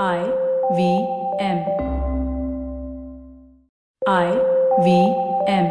I 0.00 0.24
V 0.74 1.06
M. 1.38 1.58
I 4.08 4.40
V 4.82 5.14
M. 5.46 5.66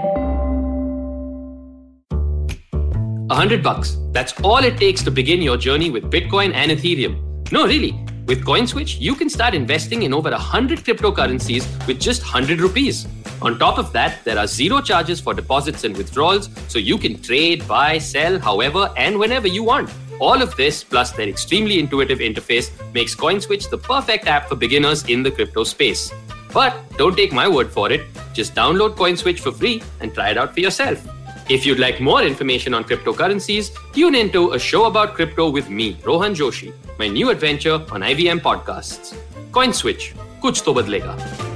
A 3.32 3.34
hundred 3.34 3.64
bucks. 3.64 3.98
That's 4.12 4.40
all 4.42 4.58
it 4.58 4.78
takes 4.78 5.02
to 5.06 5.10
begin 5.10 5.42
your 5.42 5.58
journey 5.58 5.90
with 5.90 6.12
Bitcoin 6.12 6.54
and 6.54 6.70
Ethereum. 6.70 7.18
No, 7.52 7.66
really. 7.66 7.94
With 8.28 8.46
CoinSwitch, 8.46 9.02
you 9.02 9.16
can 9.16 9.28
start 9.28 9.56
investing 9.56 10.04
in 10.04 10.14
over 10.14 10.30
a 10.30 10.38
hundred 10.38 10.82
cryptocurrencies 10.82 11.66
with 11.88 12.00
just 12.00 12.22
100 12.22 12.62
rupees. 12.62 13.08
On 13.42 13.58
top 13.58 13.80
of 13.80 13.92
that, 13.94 14.24
there 14.24 14.38
are 14.38 14.46
zero 14.46 14.82
charges 14.82 15.20
for 15.20 15.34
deposits 15.34 15.84
and 15.84 15.98
withdrawals, 15.98 16.48
so 16.68 16.78
you 16.78 17.00
can 17.00 17.20
trade, 17.24 17.68
buy, 17.68 17.98
sell, 17.98 18.38
however, 18.38 18.94
and 18.96 19.18
whenever 19.18 19.48
you 19.48 19.64
want. 19.64 19.92
All 20.22 20.40
of 20.40 20.56
this, 20.56 20.84
plus 20.84 21.12
their 21.12 21.28
extremely 21.28 21.80
intuitive 21.80 22.20
interface, 22.20 22.70
makes 22.94 23.16
CoinSwitch 23.16 23.72
the 23.72 23.78
perfect 23.78 24.28
app 24.28 24.48
for 24.48 24.56
beginners 24.56 25.04
in 25.06 25.24
the 25.24 25.32
crypto 25.32 25.64
space. 25.64 26.12
But 26.54 26.76
don't 26.96 27.16
take 27.16 27.34
my 27.34 27.48
word 27.48 27.72
for 27.72 27.92
it. 27.92 28.02
Just 28.32 28.54
download 28.54 28.96
CoinSwitch 28.96 29.40
for 29.40 29.52
free 29.52 29.82
and 30.00 30.14
try 30.14 30.30
it 30.30 30.38
out 30.38 30.54
for 30.54 30.60
yourself. 30.60 31.04
If 31.50 31.66
you'd 31.66 31.80
like 31.80 32.00
more 32.00 32.22
information 32.22 32.76
on 32.76 32.84
cryptocurrencies, 32.84 33.72
tune 33.94 34.14
into 34.14 34.52
a 34.52 34.60
show 34.60 34.86
about 34.86 35.16
crypto 35.16 35.50
with 35.50 35.70
me, 35.70 35.98
Rohan 36.06 36.36
Joshi, 36.36 36.72
my 37.00 37.08
new 37.08 37.32
adventure 37.32 37.84
on 37.92 38.02
IVM 38.02 38.42
podcasts. 38.42 39.18
CoinSwitch, 39.50 40.14
kuch 40.40 40.64
to 40.66 40.72
badlega. 40.72 41.51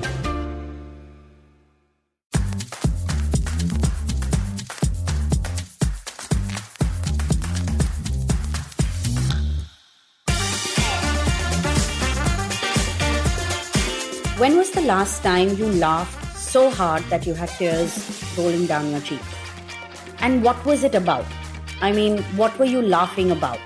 When 14.45 14.57
was 14.57 14.69
the 14.69 14.81
last 14.81 15.23
time 15.23 15.57
you 15.57 15.65
laughed 15.65 16.37
so 16.37 16.69
hard 16.69 17.01
that 17.05 17.25
you 17.25 17.33
had 17.33 17.49
tears 17.49 17.93
rolling 18.37 18.67
down 18.67 18.91
your 18.91 18.99
cheek? 18.99 19.23
And 20.19 20.43
what 20.43 20.63
was 20.63 20.83
it 20.83 20.93
about? 20.93 21.25
I 21.81 21.91
mean, 21.91 22.21
what 22.37 22.55
were 22.59 22.65
you 22.65 22.83
laughing 22.83 23.31
about? 23.31 23.57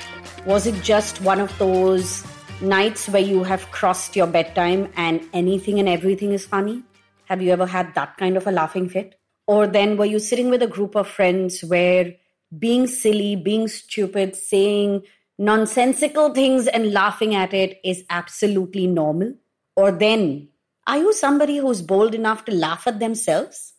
Was 0.45 0.67
it 0.67 0.81
just 0.81 1.21
one 1.21 1.41
of 1.41 1.51
those 1.57 2.23
nights 2.61 3.09
where 3.09 3.21
you 3.21 3.43
have 3.43 3.69
crossed 3.71 4.15
your 4.15 4.25
bedtime 4.25 4.89
and 4.95 5.27
anything 5.33 5.79
and 5.79 5.89
everything 5.89 6.31
is 6.31 6.45
funny? 6.45 6.81
Have 7.25 7.41
you 7.41 7.51
ever 7.51 7.65
had 7.65 7.93
that 7.95 8.15
kind 8.15 8.37
of 8.37 8.47
a 8.47 8.51
laughing 8.51 8.87
fit? 8.87 9.19
Or 9.47 9.67
then 9.67 9.97
were 9.97 10.05
you 10.05 10.17
sitting 10.17 10.49
with 10.49 10.63
a 10.63 10.73
group 10.75 10.95
of 10.95 11.09
friends 11.09 11.59
where 11.59 12.15
being 12.57 12.87
silly, 12.87 13.35
being 13.35 13.67
stupid, 13.67 14.33
saying 14.37 15.01
nonsensical 15.37 16.33
things 16.33 16.67
and 16.67 16.93
laughing 16.93 17.35
at 17.35 17.53
it 17.53 17.81
is 17.83 18.05
absolutely 18.09 18.87
normal? 18.87 19.33
Or 19.75 19.91
then 19.91 20.48
are 20.89 20.97
you 20.97 21.13
somebody 21.13 21.57
who's 21.57 21.83
bold 21.83 22.15
enough 22.15 22.45
to 22.45 22.51
laugh 22.51 22.87
at 22.87 22.99
themselves? 22.99 23.73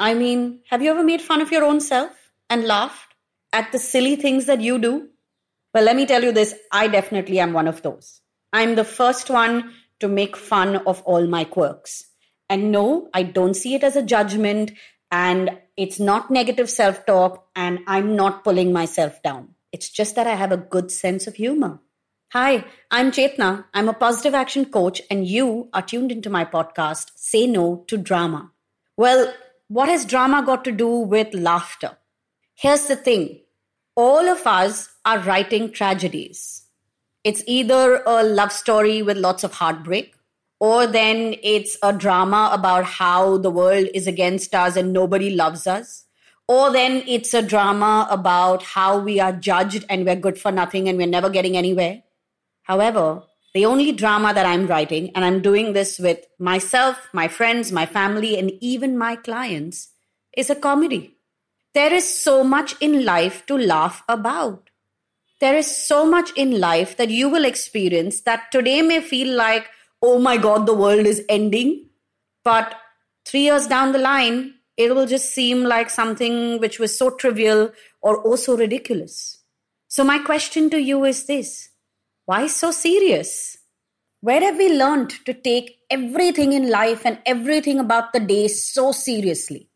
I 0.00 0.14
mean, 0.14 0.62
have 0.68 0.82
you 0.82 0.90
ever 0.90 1.04
made 1.04 1.22
fun 1.22 1.40
of 1.40 1.52
your 1.52 1.62
own 1.62 1.80
self 1.80 2.10
and 2.50 2.66
laughed 2.66 3.14
at 3.52 3.70
the 3.70 3.78
silly 3.78 4.16
things 4.16 4.46
that 4.46 4.60
you 4.60 4.80
do? 4.80 5.10
Well, 5.72 5.84
let 5.84 5.94
me 5.94 6.06
tell 6.06 6.24
you 6.24 6.32
this 6.32 6.56
I 6.72 6.88
definitely 6.88 7.38
am 7.38 7.52
one 7.52 7.68
of 7.68 7.82
those. 7.82 8.20
I'm 8.52 8.74
the 8.74 8.82
first 8.82 9.30
one 9.30 9.74
to 10.00 10.08
make 10.08 10.36
fun 10.36 10.78
of 10.88 11.00
all 11.02 11.24
my 11.28 11.44
quirks. 11.44 12.06
And 12.48 12.72
no, 12.72 13.08
I 13.14 13.22
don't 13.22 13.54
see 13.54 13.76
it 13.76 13.84
as 13.84 13.94
a 13.94 14.02
judgment, 14.02 14.72
and 15.12 15.56
it's 15.76 16.00
not 16.00 16.32
negative 16.32 16.68
self 16.68 17.06
talk, 17.06 17.46
and 17.54 17.78
I'm 17.86 18.16
not 18.16 18.42
pulling 18.42 18.72
myself 18.72 19.22
down. 19.22 19.54
It's 19.70 19.88
just 19.88 20.16
that 20.16 20.26
I 20.26 20.34
have 20.34 20.50
a 20.50 20.56
good 20.56 20.90
sense 20.90 21.28
of 21.28 21.36
humor. 21.36 21.78
Hi, 22.32 22.64
I'm 22.92 23.10
Chetna. 23.10 23.64
I'm 23.74 23.88
a 23.88 23.92
positive 23.92 24.34
action 24.34 24.66
coach, 24.66 25.02
and 25.10 25.26
you 25.26 25.68
are 25.72 25.82
tuned 25.82 26.12
into 26.12 26.30
my 26.30 26.44
podcast, 26.44 27.10
Say 27.16 27.48
No 27.48 27.82
to 27.88 27.96
Drama. 27.96 28.52
Well, 28.96 29.34
what 29.66 29.88
has 29.88 30.04
drama 30.04 30.44
got 30.46 30.62
to 30.66 30.70
do 30.70 30.86
with 30.86 31.34
laughter? 31.34 31.96
Here's 32.54 32.86
the 32.86 32.94
thing 32.94 33.40
all 33.96 34.28
of 34.28 34.46
us 34.46 34.90
are 35.04 35.18
writing 35.18 35.72
tragedies. 35.72 36.66
It's 37.24 37.42
either 37.48 38.00
a 38.06 38.22
love 38.22 38.52
story 38.52 39.02
with 39.02 39.16
lots 39.16 39.42
of 39.42 39.54
heartbreak, 39.54 40.14
or 40.60 40.86
then 40.86 41.34
it's 41.42 41.76
a 41.82 41.92
drama 41.92 42.50
about 42.52 42.84
how 42.84 43.38
the 43.38 43.50
world 43.50 43.88
is 43.92 44.06
against 44.06 44.54
us 44.54 44.76
and 44.76 44.92
nobody 44.92 45.34
loves 45.34 45.66
us. 45.66 46.04
Or 46.46 46.70
then 46.70 47.02
it's 47.08 47.34
a 47.34 47.42
drama 47.42 48.06
about 48.08 48.62
how 48.62 49.00
we 49.00 49.18
are 49.18 49.32
judged 49.32 49.84
and 49.88 50.06
we're 50.06 50.14
good 50.14 50.38
for 50.38 50.52
nothing 50.52 50.88
and 50.88 50.96
we're 50.96 51.08
never 51.08 51.28
getting 51.28 51.56
anywhere 51.56 52.04
However, 52.70 53.24
the 53.52 53.66
only 53.66 53.90
drama 53.90 54.32
that 54.32 54.46
I'm 54.46 54.68
writing, 54.68 55.10
and 55.16 55.24
I'm 55.24 55.42
doing 55.42 55.72
this 55.72 55.98
with 55.98 56.24
myself, 56.38 57.08
my 57.12 57.26
friends, 57.26 57.72
my 57.72 57.84
family, 57.84 58.38
and 58.38 58.52
even 58.60 58.96
my 58.96 59.16
clients, 59.16 59.88
is 60.36 60.50
a 60.50 60.54
comedy. 60.54 61.16
There 61.74 61.92
is 61.92 62.06
so 62.06 62.44
much 62.44 62.76
in 62.80 63.04
life 63.04 63.44
to 63.46 63.58
laugh 63.58 64.04
about. 64.08 64.70
There 65.40 65.56
is 65.56 65.66
so 65.66 66.06
much 66.06 66.30
in 66.36 66.60
life 66.60 66.96
that 66.96 67.10
you 67.10 67.28
will 67.28 67.44
experience 67.44 68.20
that 68.20 68.52
today 68.52 68.82
may 68.82 69.00
feel 69.00 69.36
like, 69.36 69.66
oh 70.00 70.20
my 70.20 70.36
God, 70.36 70.66
the 70.66 70.74
world 70.74 71.06
is 71.06 71.24
ending. 71.28 71.86
But 72.44 72.76
three 73.26 73.46
years 73.46 73.66
down 73.66 73.90
the 73.90 73.98
line, 73.98 74.54
it 74.76 74.94
will 74.94 75.06
just 75.06 75.34
seem 75.34 75.64
like 75.64 75.90
something 75.90 76.60
which 76.60 76.78
was 76.78 76.96
so 76.96 77.10
trivial 77.10 77.72
or 78.00 78.18
oh 78.18 78.30
also 78.30 78.56
ridiculous. 78.56 79.42
So, 79.88 80.04
my 80.04 80.20
question 80.20 80.70
to 80.70 80.80
you 80.80 81.04
is 81.04 81.26
this 81.26 81.69
why 82.30 82.46
so 82.46 82.70
serious? 82.70 83.58
Where 84.20 84.40
have 84.40 84.56
we 84.56 84.68
learned 84.72 85.10
to 85.26 85.34
take 85.34 85.78
everything 85.90 86.52
in 86.52 86.70
life 86.70 87.04
and 87.04 87.18
everything 87.26 87.80
about 87.80 88.12
the 88.12 88.20
day 88.20 88.46
so 88.46 88.92
seriously? 88.92 89.68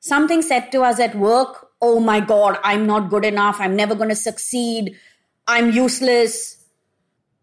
Something 0.00 0.42
said 0.42 0.70
to 0.72 0.82
us 0.82 1.00
at 1.00 1.14
work, 1.14 1.68
oh 1.80 2.00
my 2.00 2.20
God, 2.20 2.58
I'm 2.62 2.86
not 2.86 3.08
good 3.08 3.24
enough. 3.24 3.56
I'm 3.60 3.76
never 3.76 3.94
going 3.94 4.10
to 4.10 4.14
succeed. 4.14 4.94
I'm 5.46 5.70
useless. 5.70 6.62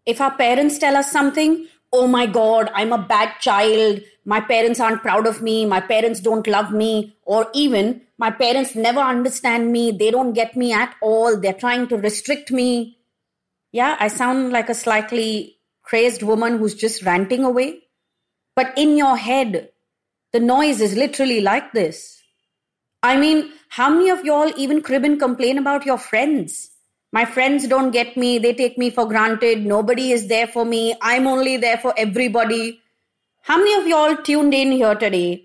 If 0.06 0.20
our 0.20 0.36
parents 0.36 0.78
tell 0.78 0.96
us 0.96 1.10
something, 1.10 1.66
oh 1.92 2.06
my 2.06 2.26
God, 2.26 2.70
I'm 2.72 2.92
a 2.92 3.06
bad 3.14 3.40
child. 3.40 4.00
My 4.24 4.40
parents 4.40 4.78
aren't 4.78 5.02
proud 5.02 5.26
of 5.26 5.42
me. 5.42 5.66
My 5.66 5.80
parents 5.80 6.20
don't 6.20 6.46
love 6.46 6.70
me. 6.70 7.16
Or 7.24 7.48
even, 7.54 8.02
my 8.18 8.30
parents 8.30 8.76
never 8.76 9.00
understand 9.00 9.72
me. 9.72 9.90
They 9.90 10.12
don't 10.12 10.32
get 10.32 10.56
me 10.56 10.72
at 10.72 10.94
all. 11.02 11.40
They're 11.40 11.54
trying 11.54 11.88
to 11.88 11.96
restrict 11.96 12.52
me. 12.52 12.98
Yeah, 13.72 13.96
I 14.00 14.08
sound 14.08 14.50
like 14.52 14.68
a 14.68 14.74
slightly 14.74 15.58
crazed 15.82 16.22
woman 16.22 16.58
who's 16.58 16.74
just 16.74 17.02
ranting 17.02 17.44
away. 17.44 17.82
But 18.56 18.72
in 18.76 18.96
your 18.96 19.16
head, 19.16 19.70
the 20.32 20.40
noise 20.40 20.80
is 20.80 20.96
literally 20.96 21.40
like 21.40 21.72
this. 21.72 22.22
I 23.02 23.16
mean, 23.16 23.52
how 23.68 23.90
many 23.90 24.10
of 24.10 24.24
y'all 24.24 24.52
even 24.56 24.82
crib 24.82 25.04
and 25.04 25.18
complain 25.18 25.56
about 25.56 25.86
your 25.86 25.98
friends? 25.98 26.70
My 27.12 27.24
friends 27.24 27.66
don't 27.66 27.90
get 27.90 28.16
me, 28.16 28.38
they 28.38 28.54
take 28.54 28.78
me 28.78 28.90
for 28.90 29.06
granted, 29.06 29.66
nobody 29.66 30.12
is 30.12 30.28
there 30.28 30.46
for 30.46 30.64
me, 30.64 30.94
I'm 31.02 31.26
only 31.26 31.56
there 31.56 31.78
for 31.78 31.92
everybody. 31.96 32.80
How 33.42 33.56
many 33.56 33.74
of 33.74 33.86
y'all 33.88 34.16
tuned 34.16 34.54
in 34.54 34.70
here 34.70 34.94
today 34.94 35.44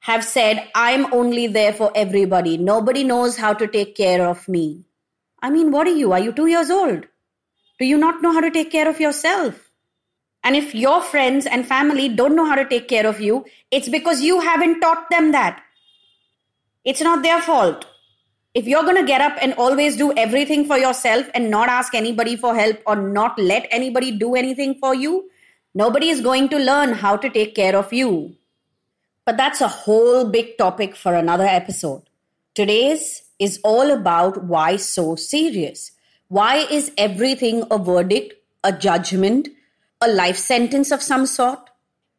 have 0.00 0.24
said, 0.24 0.68
I'm 0.74 1.12
only 1.12 1.46
there 1.46 1.72
for 1.72 1.92
everybody, 1.94 2.56
nobody 2.56 3.04
knows 3.04 3.36
how 3.36 3.52
to 3.52 3.68
take 3.68 3.94
care 3.94 4.26
of 4.26 4.48
me? 4.48 4.84
I 5.40 5.50
mean, 5.50 5.70
what 5.70 5.86
are 5.86 5.94
you? 5.94 6.12
Are 6.12 6.18
you 6.18 6.32
two 6.32 6.46
years 6.46 6.70
old? 6.70 7.06
Do 7.78 7.84
you 7.84 7.98
not 7.98 8.22
know 8.22 8.32
how 8.32 8.40
to 8.40 8.50
take 8.50 8.70
care 8.70 8.88
of 8.88 9.00
yourself? 9.00 9.70
And 10.42 10.54
if 10.54 10.74
your 10.74 11.02
friends 11.02 11.44
and 11.44 11.66
family 11.66 12.08
don't 12.08 12.36
know 12.36 12.46
how 12.46 12.54
to 12.54 12.64
take 12.64 12.88
care 12.88 13.06
of 13.06 13.20
you, 13.20 13.44
it's 13.70 13.88
because 13.88 14.20
you 14.22 14.40
haven't 14.40 14.80
taught 14.80 15.10
them 15.10 15.32
that. 15.32 15.62
It's 16.84 17.00
not 17.00 17.22
their 17.22 17.40
fault. 17.40 17.84
If 18.54 18.66
you're 18.66 18.84
going 18.84 18.96
to 18.96 19.04
get 19.04 19.20
up 19.20 19.36
and 19.42 19.52
always 19.54 19.96
do 19.96 20.12
everything 20.16 20.64
for 20.64 20.78
yourself 20.78 21.26
and 21.34 21.50
not 21.50 21.68
ask 21.68 21.94
anybody 21.94 22.36
for 22.36 22.54
help 22.54 22.80
or 22.86 22.96
not 22.96 23.38
let 23.38 23.66
anybody 23.70 24.12
do 24.12 24.34
anything 24.34 24.76
for 24.76 24.94
you, 24.94 25.28
nobody 25.74 26.08
is 26.08 26.20
going 26.20 26.48
to 26.50 26.58
learn 26.58 26.92
how 26.92 27.16
to 27.16 27.28
take 27.28 27.54
care 27.54 27.76
of 27.76 27.92
you. 27.92 28.36
But 29.26 29.36
that's 29.36 29.60
a 29.60 29.68
whole 29.68 30.24
big 30.30 30.56
topic 30.56 30.94
for 30.94 31.12
another 31.14 31.44
episode. 31.44 32.02
Today's 32.54 33.24
is 33.38 33.60
all 33.64 33.90
about 33.90 34.44
why 34.44 34.76
so 34.76 35.16
serious. 35.16 35.90
Why 36.28 36.56
is 36.56 36.90
everything 36.98 37.64
a 37.70 37.78
verdict, 37.78 38.34
a 38.64 38.72
judgment, 38.72 39.48
a 40.00 40.08
life 40.08 40.36
sentence 40.36 40.90
of 40.90 41.00
some 41.00 41.24
sort? 41.24 41.70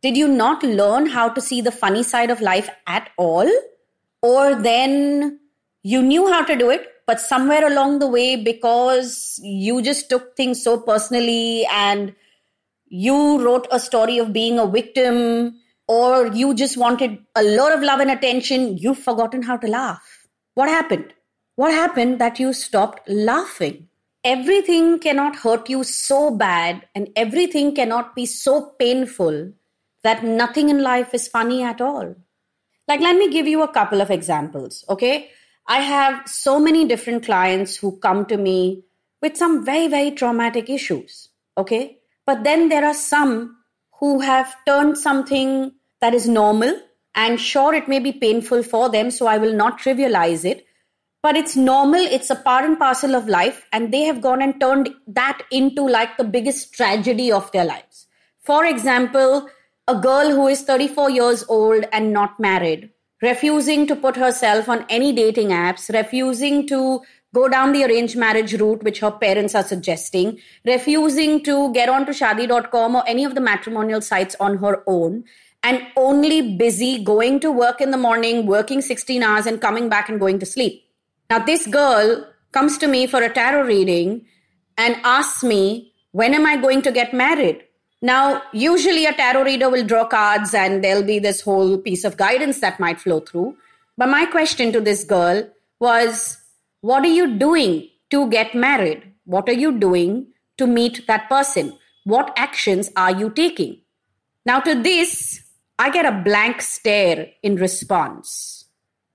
Did 0.02 0.16
you 0.16 0.30
not 0.30 0.64
learn 0.64 1.08
how 1.08 1.28
to 1.28 1.42
see 1.42 1.60
the 1.60 1.72
funny 1.72 2.04
side 2.04 2.30
of 2.30 2.40
life 2.40 2.70
at 2.86 3.10
all? 3.18 3.50
Or 4.22 4.56
then 4.56 5.40
you 5.84 6.02
knew 6.02 6.32
how 6.32 6.46
to 6.46 6.56
do 6.56 6.70
it, 6.70 6.88
but 7.06 7.20
somewhere 7.20 7.68
along 7.68 8.00
the 8.00 8.08
way, 8.08 8.38
because 8.38 9.40
you 9.44 9.82
just 9.82 10.10
took 10.10 10.38
things 10.38 10.64
so 10.64 10.80
personally 10.80 11.66
and 11.72 12.16
you 12.88 13.44
wrote 13.44 13.68
a 13.72 13.80
story 13.80 14.20
of 14.20 14.32
being 14.32 14.58
a 14.58 14.68
victim, 14.68 15.60
or 15.90 16.28
you 16.28 16.54
just 16.54 16.78
wanted 16.78 17.18
a 17.36 17.44
lot 17.44 17.74
of 17.74 17.82
love 17.82 18.00
and 18.00 18.12
attention, 18.12 18.78
you've 18.78 19.00
forgotten 19.00 19.42
how 19.42 19.58
to 19.58 19.68
laugh. 19.68 20.28
What 20.54 20.70
happened? 20.70 21.14
What 21.56 21.72
happened 21.74 22.20
that 22.20 22.40
you 22.40 22.54
stopped 22.54 23.10
laughing? 23.10 23.90
Everything 24.28 25.00
cannot 25.00 25.38
hurt 25.38 25.70
you 25.70 25.84
so 25.86 26.30
bad 26.30 26.86
and 26.94 27.10
everything 27.16 27.74
cannot 27.74 28.14
be 28.14 28.26
so 28.26 28.74
painful 28.78 29.54
that 30.04 30.24
nothing 30.24 30.70
in 30.70 30.84
life 30.84 31.14
is 31.14 31.30
funny 31.30 31.64
at 31.64 31.80
all. 31.80 32.14
Like, 32.90 33.00
let 33.00 33.16
me 33.16 33.30
give 33.32 33.48
you 33.48 33.64
a 33.64 33.72
couple 33.72 34.02
of 34.02 34.12
examples, 34.12 34.84
okay? 34.90 35.30
I 35.66 35.80
have 35.80 36.28
so 36.28 36.60
many 36.60 36.86
different 36.86 37.24
clients 37.24 37.78
who 37.78 37.98
come 38.00 38.26
to 38.26 38.38
me 38.38 38.84
with 39.22 39.38
some 39.38 39.64
very, 39.64 39.88
very 39.88 40.12
traumatic 40.12 40.70
issues, 40.70 41.30
okay? 41.58 42.00
But 42.26 42.44
then 42.44 42.68
there 42.68 42.86
are 42.86 42.94
some 42.94 43.58
who 44.00 44.20
have 44.20 44.54
turned 44.66 44.98
something 44.98 45.72
that 46.02 46.14
is 46.14 46.28
normal 46.28 46.82
and 47.16 47.40
sure 47.40 47.74
it 47.74 47.88
may 47.88 48.00
be 48.00 48.12
painful 48.12 48.62
for 48.64 48.90
them 48.90 49.10
so 49.10 49.28
i 49.28 49.38
will 49.38 49.54
not 49.54 49.80
trivialize 49.80 50.46
it 50.46 50.67
but 51.28 51.36
it's 51.36 51.58
normal 51.58 52.06
it's 52.16 52.30
a 52.30 52.42
part 52.44 52.64
and 52.64 52.80
parcel 52.80 53.14
of 53.16 53.28
life 53.28 53.64
and 53.74 53.94
they 53.94 54.04
have 54.10 54.22
gone 54.26 54.42
and 54.42 54.62
turned 54.62 54.90
that 55.08 55.42
into 55.52 55.86
like 55.86 56.16
the 56.18 56.24
biggest 56.36 56.74
tragedy 56.74 57.30
of 57.38 57.52
their 57.52 57.66
lives 57.66 58.06
for 58.50 58.64
example 58.66 59.50
a 59.90 59.96
girl 60.06 60.32
who 60.38 60.48
is 60.48 60.62
34 60.62 61.10
years 61.10 61.44
old 61.50 61.84
and 61.92 62.14
not 62.14 62.40
married 62.40 62.90
refusing 63.22 63.86
to 63.88 63.98
put 64.06 64.22
herself 64.24 64.70
on 64.70 64.86
any 65.00 65.12
dating 65.20 65.50
apps 65.50 65.90
refusing 65.98 66.66
to 66.66 66.80
go 67.36 67.50
down 67.50 67.74
the 67.74 67.84
arranged 67.84 68.16
marriage 68.16 68.54
route 68.62 68.88
which 68.90 69.02
her 69.02 69.12
parents 69.26 69.54
are 69.54 69.68
suggesting 69.74 70.34
refusing 70.74 71.44
to 71.50 71.58
get 71.74 71.90
onto 71.90 72.18
shaadi.com 72.22 72.96
or 72.96 73.04
any 73.16 73.26
of 73.26 73.36
the 73.36 73.46
matrimonial 73.50 74.02
sites 74.02 74.40
on 74.40 74.58
her 74.64 74.82
own 74.88 75.22
and 75.64 75.86
only 75.98 76.42
busy 76.56 77.04
going 77.04 77.40
to 77.42 77.52
work 77.52 77.82
in 77.82 77.92
the 77.92 77.98
morning, 77.98 78.46
working 78.46 78.80
16 78.80 79.24
hours, 79.24 79.48
and 79.48 79.60
coming 79.60 79.90
back 79.90 80.08
and 80.08 80.20
going 80.20 80.38
to 80.40 80.46
sleep. 80.46 80.87
Now, 81.30 81.40
this 81.40 81.68
girl 81.68 82.26
comes 82.52 82.78
to 82.78 82.88
me 82.88 83.06
for 83.06 83.22
a 83.22 83.34
tarot 83.34 83.68
reading 83.68 84.26
and 84.78 84.96
asks 85.04 85.44
me, 85.44 85.94
When 86.12 86.34
am 86.34 86.46
I 86.46 86.58
going 86.58 86.82
to 86.84 86.92
get 86.92 87.14
married? 87.14 87.64
Now, 88.02 88.44
usually 88.54 89.06
a 89.06 89.14
tarot 89.14 89.44
reader 89.44 89.70
will 89.70 89.86
draw 89.86 90.06
cards 90.06 90.54
and 90.54 90.84
there'll 90.84 91.04
be 91.04 91.20
this 91.20 91.42
whole 91.42 91.78
piece 91.78 92.04
of 92.04 92.16
guidance 92.16 92.62
that 92.62 92.80
might 92.80 93.02
flow 93.02 93.20
through. 93.20 93.58
But 93.98 94.10
my 94.10 94.26
question 94.26 94.72
to 94.72 94.80
this 94.80 95.04
girl 95.04 95.50
was, 95.80 96.38
What 96.82 97.04
are 97.04 97.14
you 97.14 97.38
doing 97.38 97.90
to 98.12 98.30
get 98.30 98.56
married? 98.56 99.04
What 99.26 99.50
are 99.50 99.60
you 99.66 99.78
doing 99.78 100.28
to 100.58 100.66
meet 100.66 101.08
that 101.08 101.28
person? 101.28 101.78
What 102.06 102.34
actions 102.38 102.90
are 102.96 103.12
you 103.12 103.32
taking? 103.32 103.82
Now, 104.46 104.62
to 104.62 104.82
this, 104.82 105.42
I 105.78 105.90
get 105.90 106.06
a 106.06 106.22
blank 106.24 106.62
stare 106.62 107.28
in 107.44 107.58
response. 107.58 108.66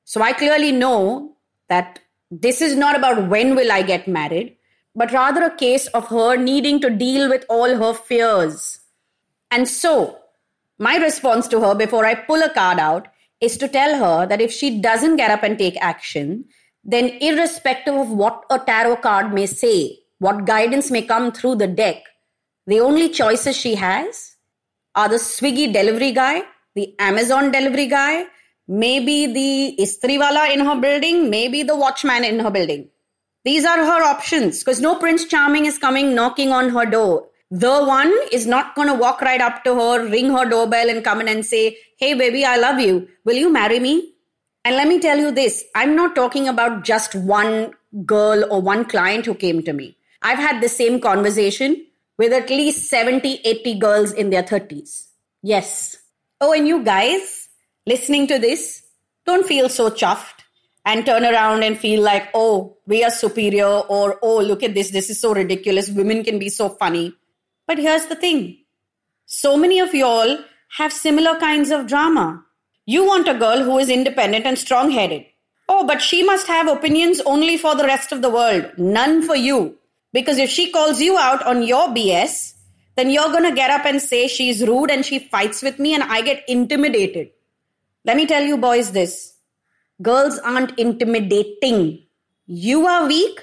So 0.04 0.20
I 0.20 0.34
clearly 0.34 0.72
know 0.72 1.36
that 1.72 2.00
this 2.30 2.60
is 2.60 2.76
not 2.76 2.96
about 2.96 3.28
when 3.28 3.54
will 3.54 3.72
I 3.72 3.82
get 3.82 4.08
married, 4.08 4.56
but 4.94 5.12
rather 5.12 5.44
a 5.44 5.56
case 5.56 5.86
of 5.88 6.08
her 6.08 6.36
needing 6.36 6.80
to 6.82 6.90
deal 6.90 7.28
with 7.28 7.44
all 7.48 7.76
her 7.82 7.94
fears. 7.94 8.80
And 9.50 9.68
so, 9.68 10.18
my 10.78 10.96
response 10.96 11.48
to 11.48 11.60
her 11.60 11.74
before 11.74 12.04
I 12.06 12.14
pull 12.14 12.42
a 12.42 12.50
card 12.50 12.78
out 12.78 13.08
is 13.40 13.56
to 13.58 13.68
tell 13.68 13.98
her 13.98 14.26
that 14.26 14.40
if 14.40 14.52
she 14.52 14.80
doesn't 14.80 15.16
get 15.16 15.30
up 15.30 15.42
and 15.42 15.58
take 15.58 15.76
action, 15.80 16.44
then 16.84 17.10
irrespective 17.20 17.94
of 17.94 18.10
what 18.10 18.44
a 18.50 18.58
tarot 18.58 18.96
card 18.96 19.32
may 19.32 19.46
say, 19.46 19.98
what 20.18 20.44
guidance 20.44 20.90
may 20.90 21.02
come 21.02 21.32
through 21.32 21.56
the 21.56 21.66
deck, 21.66 22.02
the 22.66 22.80
only 22.80 23.08
choices 23.08 23.56
she 23.56 23.74
has 23.74 24.36
are 24.94 25.08
the 25.08 25.16
Swiggy 25.16 25.72
delivery 25.72 26.12
guy 26.12 26.42
the 26.74 26.94
Amazon 26.98 27.50
delivery 27.50 27.86
guy, 27.86 28.24
maybe 28.72 29.26
the 29.26 29.76
Istriwala 29.78 30.50
in 30.50 30.60
her 30.60 30.80
building, 30.80 31.28
maybe 31.28 31.62
the 31.62 31.76
watchman 31.76 32.24
in 32.24 32.40
her 32.40 32.50
building. 32.50 32.88
These 33.44 33.66
are 33.66 33.76
her 33.76 34.02
options 34.02 34.60
because 34.60 34.80
no 34.80 34.94
Prince 34.94 35.26
Charming 35.26 35.66
is 35.66 35.76
coming 35.76 36.14
knocking 36.14 36.52
on 36.52 36.70
her 36.70 36.86
door. 36.86 37.28
The 37.50 37.84
one 37.84 38.14
is 38.32 38.46
not 38.46 38.74
going 38.74 38.88
to 38.88 38.94
walk 38.94 39.20
right 39.20 39.42
up 39.42 39.62
to 39.64 39.74
her, 39.74 40.08
ring 40.08 40.30
her 40.30 40.48
doorbell, 40.48 40.88
and 40.88 41.04
come 41.04 41.20
in 41.20 41.28
and 41.28 41.44
say, 41.44 41.76
Hey, 41.98 42.14
baby, 42.14 42.46
I 42.46 42.56
love 42.56 42.80
you. 42.80 43.08
Will 43.26 43.36
you 43.36 43.52
marry 43.52 43.78
me? 43.78 44.14
And 44.64 44.76
let 44.76 44.88
me 44.88 45.00
tell 45.00 45.18
you 45.18 45.32
this 45.32 45.62
I'm 45.74 45.94
not 45.94 46.14
talking 46.14 46.48
about 46.48 46.82
just 46.82 47.14
one 47.14 47.74
girl 48.06 48.50
or 48.50 48.62
one 48.62 48.86
client 48.86 49.26
who 49.26 49.34
came 49.34 49.62
to 49.64 49.74
me. 49.74 49.96
I've 50.22 50.38
had 50.38 50.62
the 50.62 50.68
same 50.68 50.98
conversation 50.98 51.84
with 52.16 52.32
at 52.32 52.48
least 52.48 52.88
70, 52.88 53.40
80 53.44 53.78
girls 53.78 54.12
in 54.12 54.30
their 54.30 54.44
30s. 54.44 55.08
Yes, 55.42 55.98
Oh, 56.44 56.52
and 56.52 56.66
you 56.66 56.82
guys 56.82 57.41
listening 57.86 58.26
to 58.28 58.38
this, 58.38 58.82
don't 59.26 59.46
feel 59.46 59.68
so 59.68 59.90
chuffed 59.90 60.42
and 60.84 61.06
turn 61.06 61.24
around 61.24 61.62
and 61.62 61.78
feel 61.78 62.02
like, 62.02 62.28
oh, 62.34 62.76
we 62.86 63.04
are 63.04 63.10
superior, 63.10 63.66
or 63.66 64.18
oh, 64.22 64.38
look 64.38 64.62
at 64.62 64.74
this, 64.74 64.90
this 64.90 65.10
is 65.10 65.20
so 65.20 65.34
ridiculous. 65.34 65.88
Women 65.88 66.24
can 66.24 66.38
be 66.38 66.48
so 66.48 66.68
funny. 66.68 67.14
But 67.66 67.78
here's 67.78 68.06
the 68.06 68.16
thing 68.16 68.58
so 69.26 69.56
many 69.56 69.78
of 69.80 69.94
y'all 69.94 70.38
have 70.78 70.92
similar 70.92 71.38
kinds 71.38 71.70
of 71.70 71.86
drama. 71.86 72.44
You 72.84 73.06
want 73.06 73.28
a 73.28 73.34
girl 73.34 73.62
who 73.62 73.78
is 73.78 73.88
independent 73.88 74.44
and 74.44 74.58
strong 74.58 74.90
headed. 74.90 75.24
Oh, 75.68 75.86
but 75.86 76.02
she 76.02 76.22
must 76.24 76.48
have 76.48 76.68
opinions 76.68 77.20
only 77.20 77.56
for 77.56 77.76
the 77.76 77.84
rest 77.84 78.10
of 78.10 78.20
the 78.20 78.30
world, 78.30 78.72
none 78.76 79.22
for 79.22 79.36
you. 79.36 79.78
Because 80.12 80.38
if 80.38 80.50
she 80.50 80.70
calls 80.70 81.00
you 81.00 81.16
out 81.16 81.42
on 81.46 81.62
your 81.62 81.88
BS, 81.88 82.54
then 82.96 83.08
you're 83.08 83.30
going 83.30 83.48
to 83.48 83.54
get 83.54 83.70
up 83.70 83.86
and 83.86 84.02
say 84.02 84.26
she's 84.26 84.66
rude 84.66 84.90
and 84.90 85.06
she 85.06 85.18
fights 85.18 85.62
with 85.62 85.78
me 85.78 85.94
and 85.94 86.02
I 86.02 86.20
get 86.22 86.44
intimidated. 86.48 87.30
Let 88.04 88.16
me 88.16 88.26
tell 88.26 88.42
you, 88.42 88.56
boys, 88.56 88.92
this 88.92 89.34
girls 90.00 90.38
aren't 90.40 90.78
intimidating. 90.78 92.06
You 92.46 92.86
are 92.86 93.06
weak, 93.06 93.40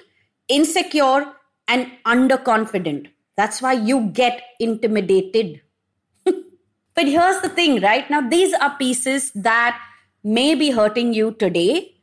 insecure, 0.48 1.34
and 1.68 1.92
underconfident. 2.06 3.08
That's 3.38 3.62
why 3.62 3.74
you 3.74 4.10
get 4.12 4.42
intimidated. 4.60 5.62
but 6.26 7.08
here's 7.08 7.42
the 7.42 7.50
thing, 7.50 7.82
right? 7.82 8.10
Now, 8.10 8.28
these 8.28 8.54
are 8.54 8.76
pieces 8.78 9.32
that 9.34 9.80
may 10.24 10.56
be 10.56 10.72
hurting 10.72 11.14
you 11.14 11.32
today, 11.32 11.96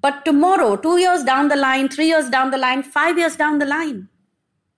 but 0.00 0.24
tomorrow, 0.24 0.76
two 0.76 0.98
years 0.98 1.24
down 1.24 1.48
the 1.48 1.56
line, 1.56 1.88
three 1.88 2.06
years 2.06 2.30
down 2.30 2.52
the 2.52 2.58
line, 2.58 2.84
five 2.84 3.18
years 3.18 3.34
down 3.34 3.58
the 3.58 3.66
line, 3.66 4.08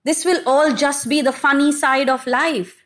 this 0.03 0.25
will 0.25 0.41
all 0.47 0.73
just 0.73 1.07
be 1.07 1.21
the 1.21 1.31
funny 1.31 1.71
side 1.71 2.09
of 2.09 2.25
life. 2.25 2.78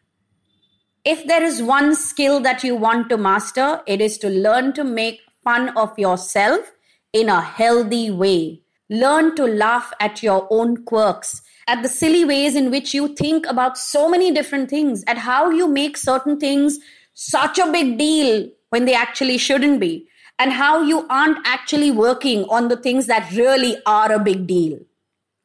If 1.05 1.27
there 1.27 1.43
is 1.43 1.61
one 1.61 1.95
skill 1.95 2.39
that 2.41 2.63
you 2.63 2.75
want 2.75 3.09
to 3.09 3.17
master, 3.17 3.81
it 3.85 3.99
is 3.99 4.17
to 4.19 4.29
learn 4.29 4.71
to 4.73 4.85
make 4.85 5.19
fun 5.43 5.75
of 5.77 5.99
yourself 5.99 6.71
in 7.11 7.27
a 7.27 7.41
healthy 7.41 8.09
way. 8.09 8.61
Learn 8.89 9.35
to 9.35 9.45
laugh 9.45 9.91
at 9.99 10.23
your 10.23 10.47
own 10.49 10.85
quirks, 10.85 11.41
at 11.67 11.83
the 11.83 11.89
silly 11.89 12.23
ways 12.23 12.55
in 12.55 12.71
which 12.71 12.93
you 12.93 13.09
think 13.15 13.45
about 13.47 13.77
so 13.77 14.09
many 14.09 14.31
different 14.31 14.69
things, 14.69 15.03
at 15.05 15.17
how 15.17 15.49
you 15.49 15.67
make 15.67 15.97
certain 15.97 16.39
things 16.39 16.79
such 17.13 17.59
a 17.59 17.69
big 17.69 17.97
deal 17.97 18.49
when 18.69 18.85
they 18.85 18.93
actually 18.93 19.37
shouldn't 19.37 19.81
be, 19.81 20.07
and 20.39 20.53
how 20.53 20.81
you 20.81 21.05
aren't 21.09 21.45
actually 21.45 21.91
working 21.91 22.45
on 22.45 22.69
the 22.69 22.77
things 22.77 23.07
that 23.07 23.29
really 23.33 23.75
are 23.85 24.11
a 24.13 24.19
big 24.19 24.47
deal. 24.47 24.79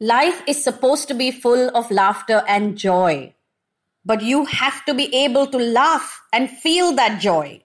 Life 0.00 0.40
is 0.46 0.62
supposed 0.62 1.08
to 1.08 1.14
be 1.14 1.32
full 1.32 1.68
of 1.76 1.90
laughter 1.90 2.44
and 2.46 2.78
joy, 2.78 3.34
but 4.08 4.22
you 4.22 4.44
have 4.46 4.84
to 4.86 4.94
be 5.00 5.06
able 5.14 5.46
to 5.54 5.58
laugh 5.58 6.20
and 6.32 6.50
feel 6.50 6.92
that 6.98 7.20
joy. 7.20 7.62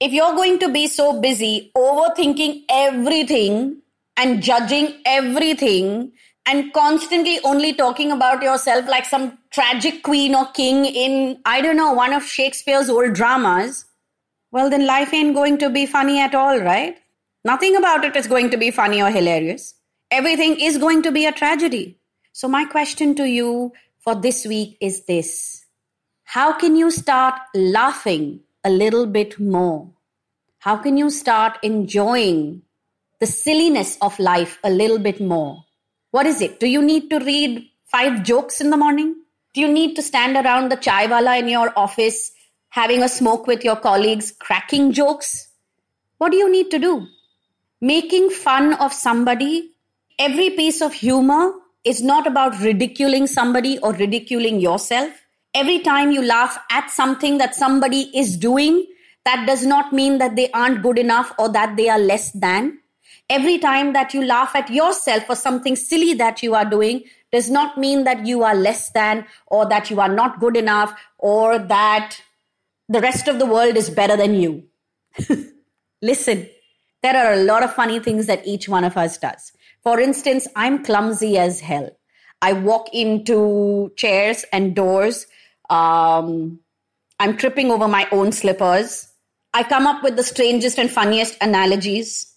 If 0.00 0.12
you're 0.12 0.34
going 0.34 0.58
to 0.58 0.68
be 0.68 0.86
so 0.88 1.20
busy 1.20 1.70
overthinking 1.76 2.64
everything 2.68 3.82
and 4.16 4.42
judging 4.42 4.88
everything 5.06 6.12
and 6.44 6.72
constantly 6.72 7.38
only 7.44 7.72
talking 7.72 8.12
about 8.12 8.42
yourself 8.42 8.86
like 8.88 9.06
some 9.06 9.38
tragic 9.50 10.02
queen 10.02 10.34
or 10.34 10.46
king 10.52 10.84
in, 10.84 11.38
I 11.44 11.60
don't 11.60 11.76
know, 11.76 11.92
one 11.92 12.12
of 12.12 12.24
Shakespeare's 12.24 12.90
old 12.90 13.14
dramas, 13.14 13.84
well, 14.50 14.68
then 14.68 14.86
life 14.86 15.14
ain't 15.14 15.34
going 15.34 15.58
to 15.58 15.70
be 15.70 15.86
funny 15.86 16.20
at 16.20 16.34
all, 16.34 16.60
right? 16.60 16.98
Nothing 17.44 17.76
about 17.76 18.04
it 18.04 18.16
is 18.16 18.26
going 18.26 18.50
to 18.50 18.56
be 18.56 18.70
funny 18.70 19.02
or 19.02 19.10
hilarious 19.10 19.76
everything 20.10 20.60
is 20.60 20.78
going 20.78 21.02
to 21.02 21.12
be 21.12 21.26
a 21.26 21.32
tragedy. 21.32 21.98
So, 22.32 22.48
my 22.48 22.64
question 22.64 23.14
to 23.16 23.24
you 23.24 23.72
for 24.00 24.14
this 24.14 24.44
week 24.46 24.76
is 24.80 25.04
this 25.06 25.65
How 26.26 26.52
can 26.52 26.74
you 26.74 26.90
start 26.90 27.34
laughing 27.54 28.40
a 28.64 28.68
little 28.68 29.06
bit 29.06 29.38
more? 29.38 29.88
How 30.58 30.76
can 30.76 30.96
you 30.96 31.08
start 31.08 31.56
enjoying 31.62 32.62
the 33.20 33.26
silliness 33.26 33.96
of 34.02 34.18
life 34.18 34.58
a 34.64 34.70
little 34.70 34.98
bit 34.98 35.20
more? 35.20 35.64
What 36.10 36.26
is 36.26 36.40
it? 36.40 36.58
Do 36.58 36.66
you 36.66 36.82
need 36.82 37.08
to 37.10 37.20
read 37.20 37.64
five 37.84 38.24
jokes 38.24 38.60
in 38.60 38.70
the 38.70 38.76
morning? 38.76 39.14
Do 39.54 39.60
you 39.60 39.68
need 39.68 39.94
to 39.96 40.02
stand 40.02 40.36
around 40.36 40.70
the 40.70 40.76
chaiwala 40.76 41.38
in 41.38 41.48
your 41.48 41.72
office 41.78 42.32
having 42.70 43.04
a 43.04 43.08
smoke 43.08 43.46
with 43.46 43.64
your 43.64 43.76
colleagues, 43.76 44.32
cracking 44.32 44.92
jokes? 44.92 45.48
What 46.18 46.32
do 46.32 46.36
you 46.36 46.50
need 46.50 46.72
to 46.72 46.80
do? 46.80 47.06
Making 47.80 48.30
fun 48.30 48.74
of 48.74 48.92
somebody 48.92 49.70
every 50.18 50.50
piece 50.50 50.82
of 50.82 50.92
humor 50.92 51.52
is 51.84 52.02
not 52.02 52.26
about 52.26 52.58
ridiculing 52.60 53.28
somebody 53.28 53.78
or 53.78 53.92
ridiculing 53.92 54.58
yourself. 54.58 55.12
Every 55.56 55.78
time 55.78 56.10
you 56.12 56.20
laugh 56.20 56.58
at 56.70 56.90
something 56.90 57.38
that 57.38 57.54
somebody 57.54 58.10
is 58.14 58.36
doing, 58.36 58.86
that 59.24 59.46
does 59.46 59.64
not 59.64 59.90
mean 59.90 60.18
that 60.18 60.36
they 60.36 60.50
aren't 60.50 60.82
good 60.82 60.98
enough 60.98 61.32
or 61.38 61.48
that 61.48 61.76
they 61.78 61.88
are 61.88 61.98
less 61.98 62.30
than. 62.32 62.78
Every 63.30 63.56
time 63.58 63.94
that 63.94 64.12
you 64.12 64.22
laugh 64.22 64.54
at 64.54 64.68
yourself 64.68 65.24
for 65.24 65.34
something 65.34 65.74
silly 65.74 66.12
that 66.12 66.42
you 66.42 66.54
are 66.54 66.66
doing 66.66 67.04
does 67.32 67.50
not 67.50 67.78
mean 67.78 68.04
that 68.04 68.26
you 68.26 68.42
are 68.42 68.54
less 68.54 68.90
than 68.90 69.24
or 69.46 69.66
that 69.70 69.90
you 69.90 69.98
are 69.98 70.10
not 70.10 70.40
good 70.40 70.58
enough 70.58 70.92
or 71.18 71.58
that 71.58 72.20
the 72.90 73.00
rest 73.00 73.26
of 73.26 73.38
the 73.38 73.46
world 73.46 73.78
is 73.78 73.88
better 73.88 74.16
than 74.16 74.34
you. 74.34 74.62
Listen, 76.02 76.46
there 77.02 77.16
are 77.16 77.32
a 77.32 77.44
lot 77.44 77.62
of 77.62 77.74
funny 77.74 77.98
things 77.98 78.26
that 78.26 78.46
each 78.46 78.68
one 78.68 78.84
of 78.84 78.98
us 78.98 79.16
does. 79.16 79.52
For 79.82 79.98
instance, 79.98 80.46
I'm 80.54 80.84
clumsy 80.84 81.38
as 81.38 81.60
hell. 81.60 81.96
I 82.42 82.52
walk 82.52 82.90
into 82.92 83.90
chairs 83.96 84.44
and 84.52 84.76
doors. 84.76 85.26
Um, 85.70 86.60
I'm 87.18 87.36
tripping 87.36 87.70
over 87.70 87.88
my 87.88 88.08
own 88.12 88.32
slippers. 88.32 89.08
I 89.54 89.62
come 89.62 89.86
up 89.86 90.02
with 90.02 90.16
the 90.16 90.22
strangest 90.22 90.78
and 90.78 90.90
funniest 90.90 91.36
analogies, 91.40 92.34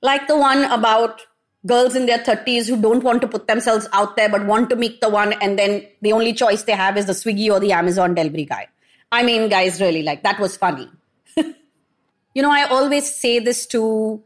like 0.00 0.28
the 0.28 0.38
one 0.38 0.64
about 0.64 1.22
girls 1.66 1.96
in 1.96 2.06
their 2.06 2.18
30s 2.18 2.66
who 2.66 2.80
don't 2.80 3.02
want 3.02 3.20
to 3.22 3.28
put 3.28 3.46
themselves 3.46 3.88
out 3.92 4.16
there 4.16 4.28
but 4.28 4.46
want 4.46 4.70
to 4.70 4.76
meet 4.76 5.00
the 5.00 5.08
one, 5.08 5.32
and 5.34 5.58
then 5.58 5.86
the 6.02 6.12
only 6.12 6.32
choice 6.32 6.62
they 6.62 6.72
have 6.72 6.96
is 6.96 7.06
the 7.06 7.12
Swiggy 7.12 7.50
or 7.50 7.60
the 7.60 7.72
Amazon 7.72 8.14
delivery 8.14 8.44
guy. 8.44 8.68
I 9.10 9.22
mean, 9.22 9.48
guys, 9.48 9.80
really, 9.80 10.02
like 10.02 10.22
that 10.22 10.38
was 10.40 10.56
funny. 10.56 10.88
you 11.36 12.42
know, 12.42 12.50
I 12.50 12.64
always 12.64 13.12
say 13.12 13.38
this 13.38 13.66
to 13.66 14.22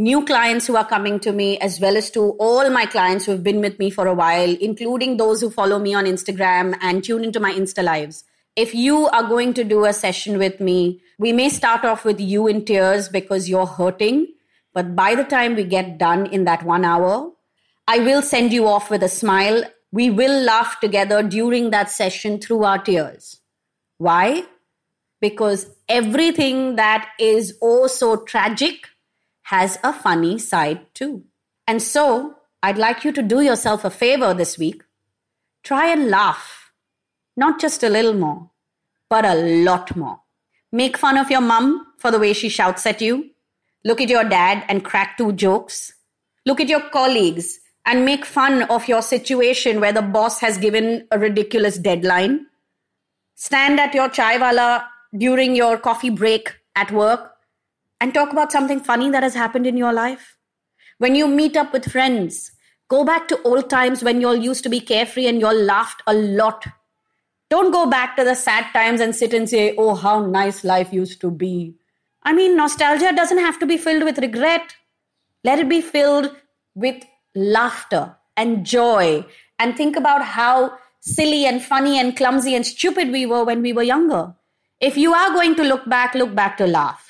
new 0.00 0.24
clients 0.24 0.66
who 0.66 0.76
are 0.76 0.86
coming 0.86 1.20
to 1.20 1.30
me, 1.30 1.58
as 1.58 1.78
well 1.78 1.94
as 1.94 2.10
to 2.10 2.30
all 2.38 2.70
my 2.70 2.86
clients 2.86 3.26
who 3.26 3.32
have 3.32 3.42
been 3.42 3.60
with 3.60 3.78
me 3.78 3.90
for 3.90 4.06
a 4.06 4.14
while, 4.14 4.56
including 4.56 5.18
those 5.18 5.42
who 5.42 5.50
follow 5.50 5.78
me 5.78 5.92
on 5.92 6.06
Instagram 6.06 6.74
and 6.80 7.04
tune 7.04 7.22
into 7.22 7.38
my 7.38 7.52
Insta 7.52 7.84
lives. 7.84 8.24
If 8.56 8.74
you 8.74 9.08
are 9.08 9.24
going 9.24 9.52
to 9.54 9.62
do 9.62 9.84
a 9.84 9.92
session 9.92 10.38
with 10.38 10.58
me, 10.58 11.02
we 11.18 11.32
may 11.32 11.50
start 11.50 11.84
off 11.84 12.06
with 12.06 12.18
you 12.18 12.46
in 12.46 12.64
tears 12.64 13.10
because 13.10 13.50
you're 13.50 13.66
hurting. 13.66 14.26
But 14.72 14.96
by 14.96 15.14
the 15.14 15.24
time 15.24 15.54
we 15.54 15.64
get 15.64 15.98
done 15.98 16.24
in 16.26 16.44
that 16.44 16.62
one 16.62 16.86
hour, 16.86 17.32
I 17.86 17.98
will 17.98 18.22
send 18.22 18.54
you 18.54 18.66
off 18.68 18.90
with 18.90 19.02
a 19.02 19.08
smile. 19.08 19.64
We 19.92 20.08
will 20.08 20.44
laugh 20.44 20.80
together 20.80 21.22
during 21.22 21.70
that 21.70 21.90
session 21.90 22.40
through 22.40 22.64
our 22.64 22.78
tears. 22.78 23.38
Why? 23.98 24.44
Because 25.20 25.66
everything 25.90 26.76
that 26.76 27.10
is 27.18 27.58
oh 27.60 27.86
so 27.86 28.16
tragic 28.16 28.86
has 29.50 29.78
a 29.82 29.92
funny 29.92 30.38
side 30.38 30.80
too. 30.94 31.24
And 31.66 31.82
so, 31.82 32.36
I'd 32.62 32.78
like 32.78 33.04
you 33.04 33.10
to 33.10 33.22
do 33.22 33.40
yourself 33.40 33.84
a 33.84 33.90
favor 33.90 34.32
this 34.32 34.56
week. 34.56 34.84
Try 35.64 35.88
and 35.90 36.08
laugh. 36.08 36.70
Not 37.36 37.60
just 37.60 37.82
a 37.82 37.88
little 37.88 38.14
more, 38.14 38.50
but 39.08 39.24
a 39.24 39.34
lot 39.34 39.96
more. 39.96 40.20
Make 40.70 40.96
fun 40.96 41.18
of 41.18 41.32
your 41.32 41.40
mum 41.40 41.84
for 41.98 42.12
the 42.12 42.20
way 42.20 42.32
she 42.32 42.48
shouts 42.48 42.86
at 42.86 43.00
you. 43.00 43.30
Look 43.84 44.00
at 44.00 44.08
your 44.08 44.22
dad 44.22 44.64
and 44.68 44.84
crack 44.84 45.18
two 45.18 45.32
jokes. 45.32 45.94
Look 46.46 46.60
at 46.60 46.68
your 46.68 46.88
colleagues 46.90 47.58
and 47.86 48.04
make 48.04 48.24
fun 48.24 48.62
of 48.64 48.86
your 48.86 49.02
situation 49.02 49.80
where 49.80 49.92
the 49.92 50.02
boss 50.02 50.38
has 50.38 50.58
given 50.58 51.08
a 51.10 51.18
ridiculous 51.18 51.76
deadline. 51.76 52.46
Stand 53.34 53.80
at 53.80 53.94
your 53.94 54.10
chaiwala 54.10 54.84
during 55.16 55.56
your 55.56 55.76
coffee 55.76 56.10
break 56.10 56.54
at 56.76 56.92
work 56.92 57.29
and 58.00 58.14
talk 58.14 58.32
about 58.32 58.50
something 58.50 58.80
funny 58.80 59.10
that 59.10 59.22
has 59.22 59.34
happened 59.34 59.66
in 59.66 59.76
your 59.76 59.92
life. 59.92 60.36
When 60.98 61.14
you 61.14 61.28
meet 61.28 61.56
up 61.56 61.72
with 61.72 61.90
friends, 61.90 62.52
go 62.88 63.04
back 63.04 63.28
to 63.28 63.42
old 63.42 63.70
times 63.70 64.02
when 64.02 64.20
you 64.20 64.28
all 64.28 64.36
used 64.36 64.62
to 64.64 64.68
be 64.68 64.80
carefree 64.80 65.26
and 65.26 65.40
you 65.40 65.46
all 65.46 65.54
laughed 65.54 66.02
a 66.06 66.14
lot. 66.14 66.66
Don't 67.50 67.72
go 67.72 67.86
back 67.86 68.16
to 68.16 68.24
the 68.24 68.34
sad 68.34 68.66
times 68.72 69.00
and 69.00 69.14
sit 69.14 69.34
and 69.34 69.48
say, 69.48 69.74
oh, 69.76 69.94
how 69.94 70.24
nice 70.24 70.62
life 70.62 70.92
used 70.92 71.20
to 71.20 71.30
be. 71.30 71.74
I 72.22 72.32
mean, 72.32 72.56
nostalgia 72.56 73.12
doesn't 73.14 73.38
have 73.38 73.58
to 73.60 73.66
be 73.66 73.76
filled 73.76 74.04
with 74.04 74.18
regret. 74.18 74.76
Let 75.42 75.58
it 75.58 75.68
be 75.68 75.80
filled 75.80 76.36
with 76.74 77.02
laughter 77.34 78.14
and 78.36 78.64
joy. 78.64 79.24
And 79.58 79.76
think 79.76 79.96
about 79.96 80.24
how 80.24 80.78
silly 81.00 81.46
and 81.46 81.62
funny 81.62 81.98
and 81.98 82.16
clumsy 82.16 82.54
and 82.54 82.64
stupid 82.64 83.10
we 83.10 83.26
were 83.26 83.44
when 83.44 83.62
we 83.62 83.72
were 83.72 83.82
younger. 83.82 84.34
If 84.80 84.96
you 84.96 85.12
are 85.12 85.30
going 85.30 85.56
to 85.56 85.64
look 85.64 85.88
back, 85.88 86.14
look 86.14 86.34
back 86.34 86.56
to 86.58 86.66
laugh. 86.66 87.09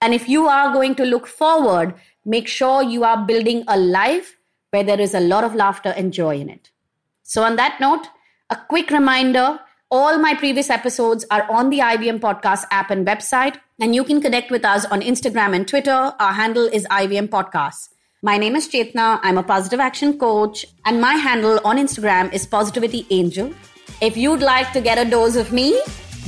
And 0.00 0.14
if 0.14 0.28
you 0.28 0.46
are 0.46 0.72
going 0.72 0.94
to 0.96 1.04
look 1.04 1.26
forward, 1.26 1.94
make 2.24 2.48
sure 2.48 2.82
you 2.82 3.04
are 3.04 3.26
building 3.26 3.64
a 3.66 3.76
life 3.78 4.36
where 4.70 4.84
there 4.84 5.00
is 5.00 5.14
a 5.14 5.20
lot 5.20 5.44
of 5.44 5.54
laughter 5.54 5.94
and 5.96 6.12
joy 6.12 6.36
in 6.36 6.48
it. 6.48 6.70
So, 7.22 7.42
on 7.42 7.56
that 7.56 7.78
note, 7.80 8.06
a 8.50 8.56
quick 8.68 8.90
reminder 8.90 9.58
all 9.90 10.18
my 10.18 10.34
previous 10.34 10.68
episodes 10.68 11.24
are 11.30 11.50
on 11.50 11.70
the 11.70 11.78
IVM 11.78 12.20
Podcast 12.20 12.64
app 12.70 12.90
and 12.90 13.06
website, 13.06 13.58
and 13.80 13.94
you 13.94 14.04
can 14.04 14.20
connect 14.20 14.50
with 14.50 14.64
us 14.64 14.84
on 14.86 15.00
Instagram 15.00 15.54
and 15.54 15.66
Twitter. 15.66 16.12
Our 16.20 16.32
handle 16.32 16.66
is 16.66 16.86
IVM 16.90 17.28
Podcast. 17.28 17.88
My 18.22 18.36
name 18.36 18.54
is 18.54 18.68
Chetna. 18.68 19.18
I'm 19.22 19.38
a 19.38 19.42
positive 19.42 19.80
action 19.80 20.18
coach, 20.18 20.66
and 20.84 21.00
my 21.00 21.14
handle 21.14 21.58
on 21.64 21.78
Instagram 21.78 22.32
is 22.34 22.44
Positivity 22.46 23.06
Angel. 23.10 23.52
If 24.02 24.16
you'd 24.16 24.42
like 24.42 24.72
to 24.72 24.80
get 24.80 24.98
a 24.98 25.08
dose 25.08 25.36
of 25.36 25.52
me 25.52 25.80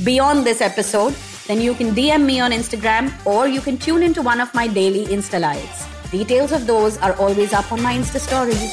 beyond 0.03 0.43
this 0.43 0.61
episode, 0.61 1.15
then 1.51 1.59
you 1.59 1.73
can 1.73 1.93
DM 1.93 2.25
me 2.25 2.39
on 2.39 2.51
Instagram 2.51 3.11
or 3.25 3.45
you 3.45 3.59
can 3.59 3.77
tune 3.77 4.03
into 4.03 4.21
one 4.21 4.39
of 4.39 4.53
my 4.53 4.67
daily 4.67 5.05
Insta 5.07 5.37
Lives. 5.37 5.85
Details 6.09 6.53
of 6.53 6.65
those 6.65 6.97
are 6.99 7.13
always 7.15 7.51
up 7.51 7.69
on 7.73 7.81
my 7.81 7.93
Insta 7.93 8.21
stories. 8.21 8.71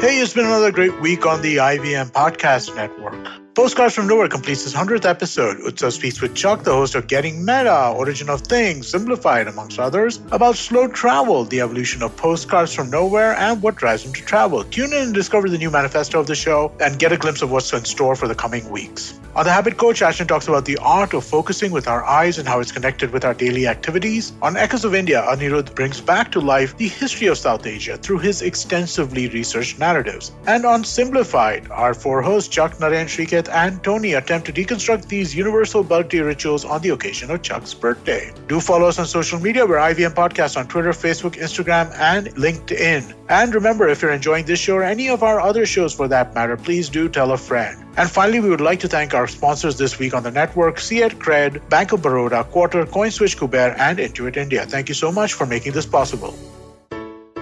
Hey, 0.00 0.16
it's 0.22 0.32
been 0.32 0.46
another 0.46 0.72
great 0.72 0.98
week 1.02 1.26
on 1.26 1.42
the 1.42 1.56
IVM 1.56 2.12
Podcast 2.12 2.74
Network. 2.74 3.49
Postcards 3.60 3.94
from 3.94 4.06
Nowhere 4.06 4.26
completes 4.26 4.64
its 4.64 4.74
100th 4.74 5.04
episode. 5.04 5.58
Utsav 5.58 5.92
speaks 5.92 6.22
with 6.22 6.34
Chuck, 6.34 6.62
the 6.62 6.72
host 6.72 6.94
of 6.94 7.06
Getting 7.06 7.44
Meta, 7.44 7.92
Origin 7.94 8.30
of 8.30 8.40
Things, 8.40 8.88
Simplified, 8.88 9.48
amongst 9.48 9.78
others, 9.78 10.18
about 10.32 10.56
slow 10.56 10.88
travel, 10.88 11.44
the 11.44 11.60
evolution 11.60 12.02
of 12.02 12.16
postcards 12.16 12.74
from 12.74 12.88
nowhere, 12.88 13.34
and 13.34 13.60
what 13.60 13.76
drives 13.76 14.02
them 14.02 14.14
to 14.14 14.22
travel. 14.22 14.64
Tune 14.64 14.94
in 14.94 15.02
and 15.02 15.14
discover 15.14 15.50
the 15.50 15.58
new 15.58 15.70
manifesto 15.70 16.18
of 16.18 16.26
the 16.26 16.34
show 16.34 16.72
and 16.80 16.98
get 16.98 17.12
a 17.12 17.18
glimpse 17.18 17.42
of 17.42 17.50
what's 17.50 17.70
in 17.74 17.84
store 17.84 18.16
for 18.16 18.26
the 18.26 18.34
coming 18.34 18.66
weeks. 18.70 19.20
On 19.36 19.44
The 19.44 19.52
Habit 19.52 19.76
Coach, 19.76 20.00
Ashdin 20.00 20.26
talks 20.26 20.48
about 20.48 20.64
the 20.64 20.76
art 20.78 21.14
of 21.14 21.22
focusing 21.22 21.70
with 21.70 21.86
our 21.86 22.02
eyes 22.04 22.38
and 22.38 22.48
how 22.48 22.58
it's 22.58 22.72
connected 22.72 23.12
with 23.12 23.24
our 23.24 23.34
daily 23.34 23.68
activities. 23.68 24.32
On 24.42 24.56
Echoes 24.56 24.84
of 24.84 24.92
India, 24.92 25.22
Anirudh 25.22 25.72
brings 25.74 26.00
back 26.00 26.32
to 26.32 26.40
life 26.40 26.76
the 26.78 26.88
history 26.88 27.28
of 27.28 27.38
South 27.38 27.64
Asia 27.64 27.96
through 27.96 28.18
his 28.18 28.42
extensively 28.42 29.28
researched 29.28 29.78
narratives. 29.78 30.32
And 30.48 30.64
on 30.64 30.82
Simplified, 30.82 31.70
our 31.70 31.94
four 31.94 32.22
hosts, 32.22 32.48
Chuck, 32.48 32.78
Naren, 32.78 33.06
Shriketh, 33.06 33.49
and 33.50 33.82
Tony, 33.82 34.14
attempt 34.14 34.46
to 34.46 34.52
deconstruct 34.52 35.08
these 35.08 35.34
universal 35.34 35.82
birthday 35.82 36.20
rituals 36.20 36.64
on 36.64 36.80
the 36.82 36.90
occasion 36.90 37.30
of 37.30 37.42
Chuck's 37.42 37.74
birthday. 37.74 38.32
Do 38.48 38.60
follow 38.60 38.86
us 38.86 38.98
on 38.98 39.06
social 39.06 39.38
media. 39.38 39.66
We're 39.66 39.76
IVM 39.76 40.14
Podcast 40.14 40.56
on 40.56 40.68
Twitter, 40.68 40.90
Facebook, 40.90 41.36
Instagram, 41.36 41.92
and 41.98 42.28
LinkedIn. 42.36 43.14
And 43.28 43.54
remember, 43.54 43.88
if 43.88 44.02
you're 44.02 44.12
enjoying 44.12 44.46
this 44.46 44.58
show 44.58 44.76
or 44.76 44.82
any 44.82 45.08
of 45.08 45.22
our 45.22 45.40
other 45.40 45.66
shows 45.66 45.94
for 45.94 46.08
that 46.08 46.34
matter, 46.34 46.56
please 46.56 46.88
do 46.88 47.08
tell 47.08 47.32
a 47.32 47.36
friend. 47.36 47.84
And 47.96 48.10
finally, 48.10 48.40
we 48.40 48.50
would 48.50 48.60
like 48.60 48.80
to 48.80 48.88
thank 48.88 49.14
our 49.14 49.26
sponsors 49.26 49.78
this 49.78 49.98
week 49.98 50.14
on 50.14 50.22
the 50.22 50.30
network, 50.30 50.80
Ceat 50.80 51.18
Cred, 51.18 51.68
Bank 51.68 51.92
of 51.92 52.02
Baroda, 52.02 52.44
Quarter, 52.50 52.86
CoinSwitch 52.86 53.36
Kuber, 53.36 53.78
and 53.78 53.98
Intuit 53.98 54.36
India. 54.36 54.64
Thank 54.66 54.88
you 54.88 54.94
so 54.94 55.12
much 55.12 55.34
for 55.34 55.46
making 55.46 55.72
this 55.72 55.86
possible. 55.86 56.34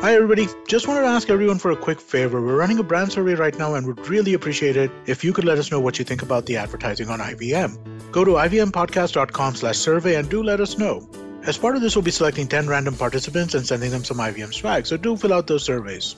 Hi, 0.00 0.14
everybody. 0.14 0.47
Just 0.69 0.87
wanted 0.87 1.00
to 1.00 1.09
ask 1.09 1.28
everyone 1.28 1.59
for 1.59 1.73
a 1.73 1.76
quick 1.76 2.00
favor. 2.00 2.40
We're 2.40 2.57
running 2.57 2.78
a 2.78 2.85
brand 2.85 3.11
survey 3.11 3.35
right 3.35 3.59
now 3.59 3.75
and 3.75 3.85
would 3.85 4.07
really 4.09 4.35
appreciate 4.35 4.76
it 4.76 4.93
if 5.07 5.25
you 5.25 5.33
could 5.33 5.45
let 5.45 5.59
us 5.59 5.73
know 5.73 5.81
what 5.81 5.99
you 5.99 6.05
think 6.05 6.23
about 6.23 6.47
the 6.47 6.57
advertising 6.57 7.11
on 7.11 7.19
IVM. 7.19 8.12
Go 8.12 8.25
to 8.25 8.31
ivmpodcast.com 8.33 9.57
slash 9.57 9.76
survey 9.76 10.14
and 10.14 10.31
do 10.31 10.40
let 10.40 10.61
us 10.61 10.78
know. 10.78 11.11
As 11.43 11.59
part 11.59 11.75
of 11.75 11.83
this, 11.83 11.97
we'll 11.97 12.05
be 12.05 12.12
selecting 12.12 12.47
10 12.47 12.69
random 12.69 12.95
participants 12.95 13.55
and 13.55 13.67
sending 13.67 13.90
them 13.90 14.05
some 14.05 14.19
IVM 14.19 14.55
swag, 14.55 14.87
so 14.87 14.97
do 14.97 15.17
fill 15.17 15.33
out 15.33 15.49
those 15.49 15.64
surveys. 15.64 16.14